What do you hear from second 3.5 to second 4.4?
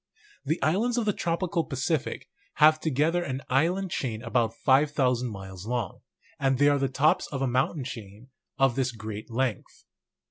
island chain